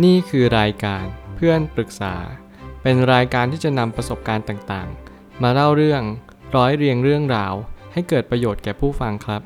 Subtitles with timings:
[0.00, 1.04] นี่คือรายการ
[1.36, 2.14] เพื่อนปรึกษา
[2.82, 6.02] เป็นรายการที่จะนำประสบการณ์ต่างๆ มาเล่าเรื่อง
[6.56, 7.54] ร้อยเรียงเรื่องราว
[7.92, 9.42] ให้เกิดประโยชน์แก่ผู้ฟังครับ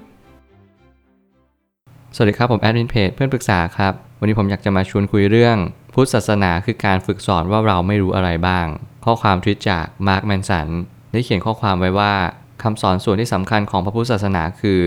[2.14, 5.56] สวัสดีครับผมแอดมินเพจเพื่อนปรึกษาครับ วันนี้ผมอยากจะมาชวนคุยเรื่อง
[5.94, 8.66] พุทธศาสนาคือการฝึกสอนว่าเราไม่รู้อะไรบ้าง
[9.04, 10.68] ข้อความทวิตจากมาร์คแมนสัน
[11.12, 12.14] ได้เขียนข้อความไว้ว่า
[12.62, 14.80] คำสอนส่วนที่สำคัญของพระพุทธศาสนาคือ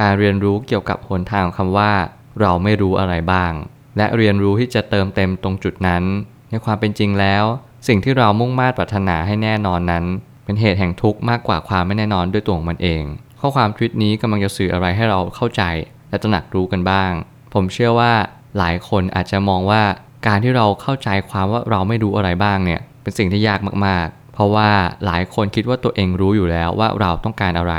[0.00, 1.92] การเรียนรู้เกี่ยวกับหนทางของคำว่า
[2.40, 3.52] เราไม่รู้อะไรบ้าง
[3.96, 6.04] และเรียนรู้ที่จะเติมเต็มตรงจุดนั้น
[6.50, 7.44] ในความเป็นจริงแล้ว
[7.88, 10.04] สิ่งที่เรามุ่งมา่ปรารถนาให้แน่นอนนั้น
[10.44, 13.02] เป็นเหตุแห่งทุกข์มากกว่าความไม่แน่นอนด้วยตัวของมันเอง
[13.40, 15.62] ข้อความทวิตนี้กำลังจะสื่ออะไรให้เราเข้าใจ
[16.10, 17.12] และตระหนักรู้กันบ้าง
[17.54, 18.12] ผมเชื่อว่า
[18.58, 19.82] หลายคนอาจจะมองว่า
[20.26, 24.70] การที่เราเข้าใจความว่าเราไม่รู้อะไรบ้างเนี่ยเป็นสิ่งที่ยากมากๆ เพราะว่า
[25.04, 27.74] หลายคนคิดว่าตัวเองรู้อยู่แล้วว่าเราต้องการอะไร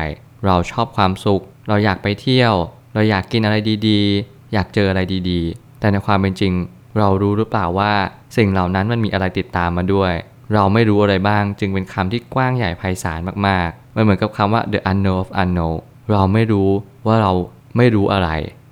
[0.45, 2.53] เราชอบความสุข เราอยากไปเที่ยว
[2.93, 3.55] เราอยากกินอะไร
[3.87, 6.53] ดีๆ อยากเจออะไรดีๆ แต่ในความเป็นจริง
[6.99, 7.93] เรารู้หรือเปล่าว่า
[8.37, 10.13] สิ่งเหล่านั้นมันมีอะไรติดตามมาด้วย
[10.53, 15.77] เราไม่รู้อะไรบ้าง จึงเป็นคำที่กว้างใหญ่ไพศาลมากๆ มันเหมือนกับคำว่า the unknown of unknown
[16.11, 16.69] เราไม่รู้
[17.07, 17.31] ว่าเรา
[17.77, 18.29] ไม่รู้อะไร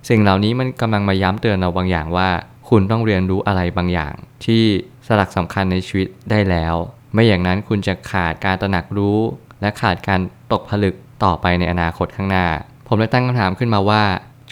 [0.08, 2.28] สิ่งเหล่านี้มันกำลังมาย้ำเตือนเราบางอย่างว่า
[2.68, 4.64] คุณต้องเรียนรู้อะไรบางอย่าง ที่
[5.06, 6.74] สลักสำคัญในชีวิตได้แล้ว
[7.12, 9.18] ไม่อย่างนั้นคุณจะขาดการตระหนักรู้
[9.60, 10.20] และขาดการ
[10.52, 10.94] ตกผลึก
[11.24, 12.46] ต่อไปในอนาคตข้างหน้า
[12.88, 14.02] ผมเลยตั้งคำถามขึ้นมาว่า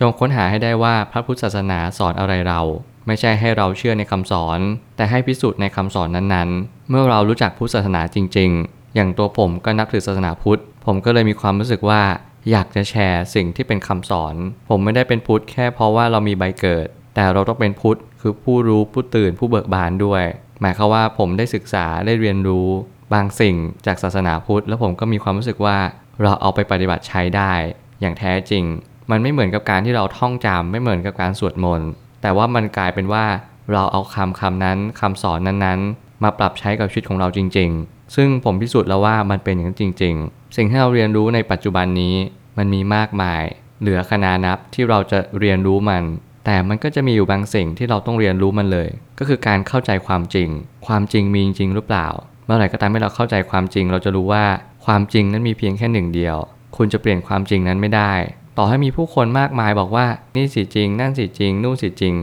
[0.03, 2.61] จงค้นหาให้ได้ว่าพระพุทธศาสนาสอนอะไรเรา
[3.07, 4.59] ไม่ใช่ให้เราเชื่อในคำสอน
[4.97, 12.03] แต่ให้พิสูจน์ในคำสอนนั้นๆ เมื่อเรารู้จักพุทธศาสนาจริง ๆ อย่างตัวผมก็นับถือศาสนาพุทธ ผมก็เลยมีความรู้สึกว่า
[12.51, 14.35] อยากจะแชร์สิ่งที่เป็นคำสอน
[14.69, 20.25] ผมไม่ได้เป็นพุทธแค่เพราะว่าเรามีใบเกิด แต่เราต้องเป็นพุทธคือผู้รู้ผู้ตื่นผู้เบิกบานด้วย
[20.61, 22.69] หมายความว่าผมได้ศึกษาได้เรียนรู้
[23.15, 25.79] บางสิ่งจากศาสนาพุทธ แล้วผมก็มีความรู้สึกว่า
[26.23, 27.53] เราเอาไปปฏิบัติใช้ได้
[28.01, 28.65] อย่างแท้จริง
[29.13, 31.89] มันไม่เหมือนกับการที่เราท่องจำไม่เหมือนกับการสวดมนต์
[32.23, 33.25] แต่ว่ามันกลายเป็นว่า
[33.73, 42.15] เราเอาคำคำนั้นคำสอนนั้นๆ มาปรับใช้กับชีวิตของเราจริง ๆ ซึ่งผมพิสูจน์แล้วว่ามันเป็นอย่างนั้นจริง ๆ สิ่งที่เราเรียนรู้ในปัจจุบันนี้
[42.59, 43.43] มันมีมากมาย
[43.81, 46.05] เหลือคณานับที่เราจะเรียนรู้มัน
[46.47, 50.49] แต่มันก็จะมีอยู่บางสิ่งที่เราต้องเรียนรู้มันเลย ก็คือการเข้าใจความจริง
[50.87, 52.09] ความจริงมีจริงหรือเปล่า
[52.45, 54.45] เมื่อไหร่ก็ตามที่เราเข้าใจความจริง เราจะรู้ว่า
[54.87, 56.37] ความจริงนั้นมีเพียงแค่หนึ่งเดียว
[56.77, 58.13] คุณจะเปลี่ยนความจริงนั้นไม่ได้
[58.57, 62.15] ต่อให้มีผู้คนมากมายบอกว่านี่สิจริง นั่นสิจริง นู่นสิจริง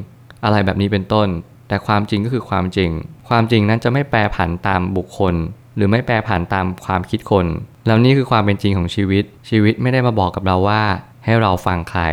[0.44, 1.28] อะไรแบบนี้เป็นต้น
[1.68, 2.90] แต่ความจริงก็คือความจริง
[3.30, 5.36] ความจริงนั้นจะไม่แปรผันตามบุคคล
[5.76, 7.46] หรือไม่แปรผันตามความคิดคน
[7.88, 10.84] แล้วนี่คือความเป็นจริงของชีวิต ชีวิตไม่ได้มาบอกกับเราว่า
[11.26, 12.04] ให้เราฟังใคร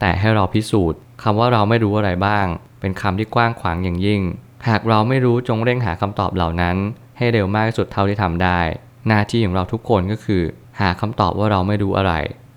[0.00, 2.46] แต่ให้เราพิสูจน์คำว่าเราไม่รู้อะไรบ้าง
[2.80, 4.20] เป็นคำที่กว้างขวางอย่างยิ่ง
[4.68, 6.76] หากเราไม่รู้จงเร่งหาคำตอบเหล่านั้น
[7.18, 8.60] ให้เร็วมากที่สุดเท่าที่ทำได้
[9.08, 10.42] หน้าที่ของเราทุกคนก็คือ
[10.80, 12.12] หาคำตอบว่าเราไม่รู้อะไร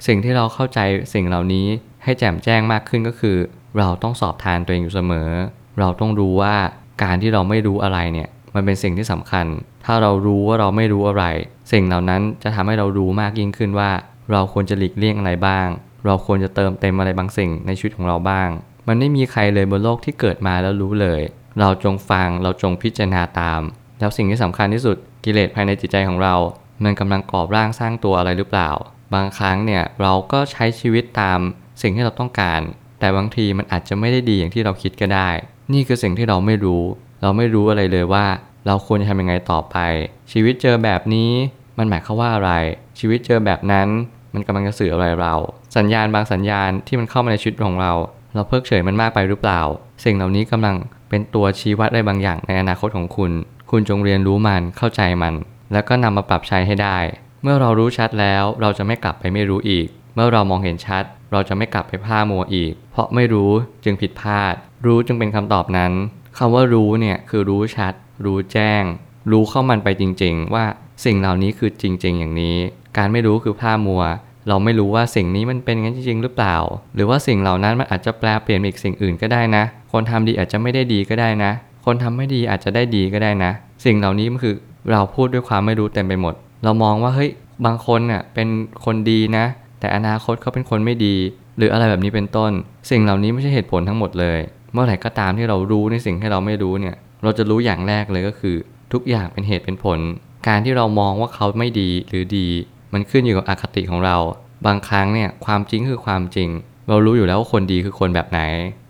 [0.08, 0.80] สิ่งที่เราเข้าใจ
[1.14, 1.68] สิ่งเหล่านี้
[2.04, 3.38] ให้แจ่มแจ้งมากขึ้นก็คือ
[3.78, 5.30] เราต้องสอบทานตัวเองอยู่เสมอ
[5.80, 6.56] เราต้องรู้ว่า
[7.04, 9.46] การที่เราไม่รู้อะไรเนี่ยมันเป็นสิ่งที่สำคัญ
[9.86, 11.26] ถ้าเรารู้ว่าเราไม่รู้อะไร
[11.72, 13.92] สิ่งเหล่านั้นจะทำให้เรารู้มากยิ่งขึ้นว่า
[14.32, 15.68] เราควรจะหลีกเลี่ยงอะไรบ้าง
[16.06, 18.50] เราควรจะเติมเต็มอะไรบางสิ่งในชีวิตของเราบ้าง
[18.88, 21.22] มันไม่มีใครเลยบนโลกที่เกิดมาแล้วรู้เลย
[21.60, 23.62] เราจงฟังเราจงพิจารณาตาม
[24.00, 26.36] แล้วสิ่งที่สำคัญที่สุดกิเลสภายในจิตใจของเรา
[26.84, 28.70] มันกำลังก่อร่างสร้างตัวอะไรหรือเปล่า
[29.14, 31.40] บางครั้งเนี่ยเราก็ใช้ชีวิตตาม
[31.82, 32.62] สิ่งที่เราต้องการ
[33.00, 35.30] แต่บางทีมันอาจจะไม่ได้ดีอย่างที่เราคิดก็ได้
[35.74, 36.84] นี่คือสิ่งที่เราไม่รู้
[37.22, 38.26] เราไม่รู้อะไรเลยว่า
[38.68, 39.76] เราควรจะทำยังไงต่อไป
[40.32, 41.32] ชีวิตเจอแบบนี้
[41.78, 42.52] มันหมายความว่าอะไร
[43.00, 43.88] ชีวิตเจอแบบนั้น
[44.34, 45.34] มันกำลังจะสื่ออะไรเรา
[45.78, 47.94] สัญญาณบางสัญญาณที่มันเข้ามาในชีวิตของเรา
[48.36, 49.62] เราเพิกเฉยมันมากไปหรือเปล่า
[50.04, 50.76] สิ่งเหล่านี้กำลัง
[51.10, 53.32] เป็นตัวชี้วัดอะไรบางอย่างในอนาคตของคุณ
[53.72, 55.34] คุณจงเรียนรู้มันเข้าใจมัน
[55.74, 56.98] แล้วก็นำมาปรับใช้ให้ได้
[57.44, 63.52] เมื่อเรารู้ชัดแล้ว เราจะไม่กลับไปไม่รู้อีก เมื่อเรามองเห็นชัด เราจะไม่กลับไปพลาดมัวอีก เพราะไม่รู้
[63.84, 64.54] จึงผิดพลาด
[64.86, 65.92] รู้จึงเป็นคำตอบนั้น
[66.38, 67.94] คำว่ารู้เนี่ยคือรู้ชัด
[68.26, 68.84] รู้แจ้ง
[69.32, 70.66] รู้เข้ามันไปจริง ๆ ว่า
[71.06, 72.58] สิ่งเหล่านี้คือจริง ๆ อย่างนี้
[72.98, 74.04] การไม่รู้คือพลาดมัว
[74.48, 76.56] เราไม่รู้ว่าสิ่งนี้มันเป็นงั้นจริง ๆ หรือเปล่า
[76.96, 81.52] หรือว่าสิ่งเหล่านั้นมันอาจจะแปลเปลี่ยนเป็นอีกสิ่งอื่นก็ได้นะ คนทำดีอาจจะไม่ได้ดีก็ได้นะ
[81.86, 83.52] คนทำไม่ดีอาจจะได้ดีก็ได้นะ
[83.86, 84.56] สิ่งเหล่านี้มันคือ
[84.92, 87.32] เราพูดด้วยความไม่รู้เต็มไปหมด เรามองว่าเฮ้ย
[87.66, 88.48] บางคนเน่ะเป็น
[88.86, 89.46] คนดีนะ
[89.80, 91.16] แต่อนาคตเขาเป็นคนไม่ดี
[91.58, 92.52] หรืออะไรแบบนี้เป็นต้น
[92.90, 94.40] สิ่งเหล่านี้ไม่ใช่เหตุผลทั้งหมดเลย
[94.74, 98.56] เมื่อไหร่ก็ตามที่เรารู้ในสิ่งที่เราไม่รู้เนี่ย เราจะรู้อย่างแรกเลยก็คือ
[98.94, 100.00] ทุกอย่างเป็นเหตุเป็นผล
[100.48, 102.48] การที่เรามองว่าเขาไม่ดีหรือดี
[102.94, 104.18] มันขึ้นอยู่กับอคติของเรา
[104.66, 106.50] บางครั้งเนี่ยความจริงคือความจริง
[106.88, 108.42] เรารู้อยู่แล้วว่าคนดีคือคนแบบไหน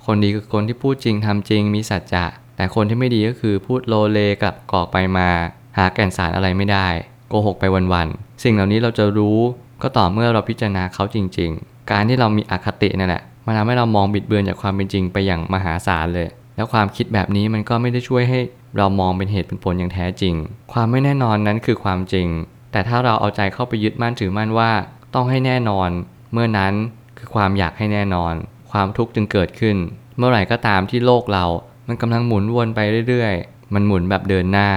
[0.05, 2.25] คนดีคือคนที่พูดจริงทำจริงมีสัจจะ
[2.55, 5.29] แต่คนที่ไม่ดีก็คือพูดโลเลกับกอกไปมา
[5.77, 6.87] หาแก่นสารอะไรไม่ได้
[7.29, 9.37] โกหกไปวันๆ สิ่งเหล่านี้เราจะรู้
[9.81, 18.39] ก็ต่อเมื่อเราพิจารณาเขาจริง ๆ การที่เรามีอคตินั่นแหละมันทำให้เรามองบิดเบือนจากความเป็นจริงไปอย่างมหาศาลเลย แล้วความคิดแบบนี้มันก็ไม่ได้ช่วยให้
[18.77, 20.35] เรามองเป็นเหตุเป็นผลอย่างแท้จริง
[20.73, 22.27] ความไม่แน่นอนนั้นคือความจริง
[22.71, 24.71] แต่ถ้าเราเอาใจเข้าไปยึดมั่นถือมั่นว่า
[25.15, 25.89] ต้องให้แน่นอน
[26.33, 26.73] เมื่อนั้น
[27.17, 28.33] คือความอยากให้แน่นอน
[28.71, 29.77] ความทุกข์จึงเกิดขึ้น
[30.17, 31.45] เมื่อไหร่ก็ตามที่โลกเรา
[31.87, 34.69] มันกำลังหมุนวนไปเรื่อยๆ มันหมุนแบบเดินหน้า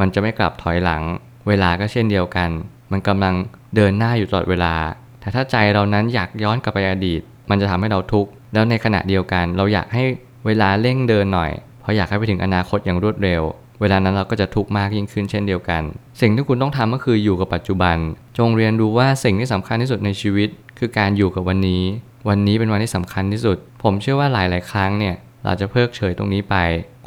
[0.00, 1.02] มันจะไม่กลับถอยหลัง
[1.48, 2.50] เวลาก็เช่นเดียวกัน
[2.92, 3.34] มันกำลัง
[3.76, 4.74] เดินหน้าอยู่ตลอดเวลา
[5.20, 10.04] แต่ถ้าใจเรานั้นอยากย้อนกลับไปอดีต มันจะทำให้เราทุกข์ แล้วในขณะเดียวกัน เราอยากให้
[10.46, 11.50] เวลาเร่งเดินหน่อย
[11.80, 13.42] เพราะอยากให้ไปถึงอนาคตอย่างรวดเร็ว
[13.80, 15.82] เวลานั้นเราก็จะทุกข์มากยิ่งขึ้นเช่นเดียวกัน
[16.20, 17.96] สิ่งที่คุณต้องทำก็คืออยู่กับปัจจุบัน
[18.38, 20.48] จงเรียนรู้ว่าสิ่งที่สำคัญที่สุดในชีวิต
[20.78, 21.82] คือการอยู่กับวันนี้
[22.28, 25.14] วันนี้เป็นวันที่สำคัญที่สุด ผมเชื่อว่าหลาย ๆ ครั้งเนี่ย
[25.44, 26.56] เราจะเพิกเฉยตรงนี้ไป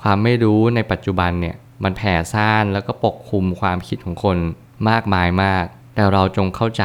[0.02, 4.38] ความไม่รู้ในปัจจุบันเนี่ย มันแผ่ซ่านแล้วก็ปกคลุมความคิดของคน
[4.90, 6.84] มากมายมาก แต่เราจงเข้าใจ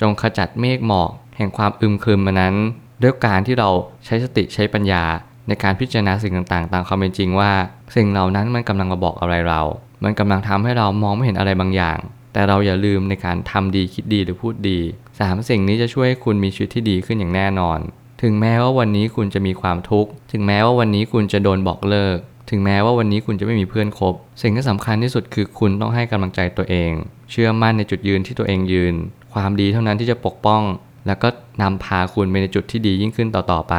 [0.00, 2.54] จงขจัดเมฆหมอก แห่งความอึมครึมมานั้น
[3.02, 3.70] ด้วยการที่เรา
[4.04, 5.04] ใช้สติใช้ปัญญา
[5.48, 7.52] ในการพิจารณาสิ่งต่างๆ ตามความเป็นจริงว่า
[7.96, 9.60] สิ่งเหล่านั้นมันกำลังมาบอกอะไรเรา
[10.04, 11.98] มันกำลังทำให้เรามองไม่เห็นอะไรบางอย่าง
[12.32, 14.80] แต่เราอย่าลืมในการทำดีคิดดีหรือพูดดี
[15.20, 17.78] สามสิ่งนี้จะช่วยให้คุณมีชีวิตที่ดีขึ้นอย่างแน่นอน
[18.22, 22.18] ถึงแม้ว่าวันนี้คุณจะมีความทุกข์ ถึงแม้ว่าวันนี้คุณจะโดนบอกเลิก
[22.50, 26.92] ถึงแม้ว่าวันนี้คุณจะไม่มีเพื่อนคบ สิ่งที่สำคัญที่สุดคือคุณต้องให้กำลังใจตัวเอง
[27.30, 28.94] เชื่อมั่นในจุดยืนที่ตัวเองยืน
[29.32, 30.62] ความดีเท่านั้นที่จะปกป้อง
[31.06, 31.28] แล้วก็
[31.62, 33.74] นำพาคุณไปในจุดที่ดียิ่งขึ้นต่อๆไป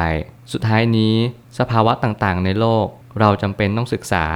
[0.52, 1.14] สุดท้ายนี้
[1.58, 2.86] สภาวะต่างๆ ในโลก
[3.20, 4.26] เราจำเป็นต้องศึกษา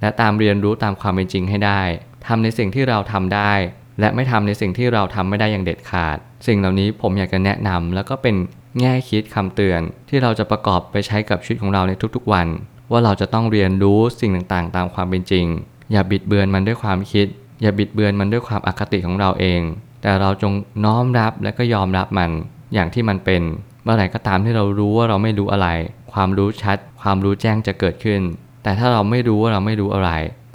[0.00, 1.80] และตามเรียนรู้ตามความเป็นจริงให้ได้
[2.26, 3.52] ทำในสิ่งที่เราทำได้
[4.00, 6.16] และไม่ทำในสิ่งที่เราทำไม่ได้อย่างเด็ดขาด
[6.46, 8.36] สิ่งเหล่านี้ผมอยากจะแนะนำแล้วก็เป็น
[8.80, 12.46] แง่คิดคำเตือนที่เราจะประกอบไปใช้กับชีวิตของเราในทุกๆวัน
[12.92, 15.46] ว่าเราจะต้องเรียนรู้สิ่งต่างๆ ตามความเป็นจริง
[15.92, 17.26] อย่าบิดเบือนมันด้วยความคิด
[17.62, 19.60] อย่าบิดเบือนมันด้วยความอคติของเราเอง
[20.02, 20.52] แต่เราจง
[20.84, 22.30] น้อมรับและก็ยอมรับมัน
[22.74, 23.42] อย่างที่มันเป็น
[23.84, 25.68] เมื่อไหร่ก็ตามที่เรารู้ว่าเราไม่รู้อะไร
[26.12, 28.20] ความรู้ชัด ความรู้แจ้งจะเกิดขึ้น
[28.62, 30.10] แต่ถ้าเราไม่รู้ว่าเราไม่รู้อะไร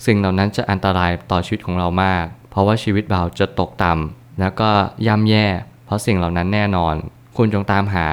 [0.05, 4.69] สิ่งเหล่านั้นจะอันตรายต่อชีวิตของเรามาก เพราะว่าชีวิตเราจะตกต่ำแล้วก็
[5.07, 5.47] ย่ำแย่
[5.85, 6.95] เพราะสิ่งเหล่านั้นแน่นอน
[7.37, 8.07] คุณจงตามหา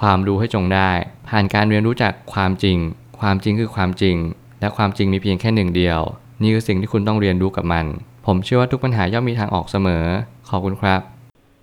[0.00, 0.90] ความรู้ให้จงได้
[1.28, 2.78] ผ่านการเรียนรู้จากความจริง
[3.20, 4.16] ความจริงคือความจริง
[4.60, 6.00] และความจริงมีเพียงแค่หนึ่งเดียว
[6.42, 7.86] นี่คือสิ่งที่คุณต้องเรียนรู้กับมัน
[8.26, 10.04] ผมเชื่อว่าทุกปัญหาย่อมมีทางออกเสมอ
[10.48, 11.00] ขอบคุณครับ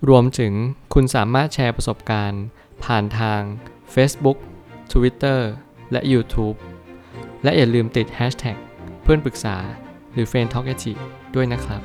[0.09, 0.53] รวมถึง
[0.93, 2.43] คุณสามารถแชร์ประสบการณ์
[2.83, 3.41] ผ่านทาง
[3.93, 4.37] Facebook
[4.91, 5.39] Twitter
[5.91, 6.57] และ YouTube
[7.43, 8.57] และอย่าลืมติด Hashtag
[9.03, 9.57] เพื่อนปรึกษา
[10.13, 10.75] หรือ f r ร e n d t a l k a
[11.35, 11.81] ด้วยนะครับ